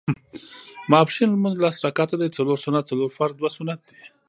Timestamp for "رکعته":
1.87-2.15